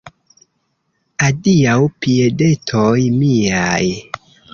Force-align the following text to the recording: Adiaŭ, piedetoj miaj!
Adiaŭ, 1.27 1.75
piedetoj 2.05 2.95
miaj! 3.19 3.83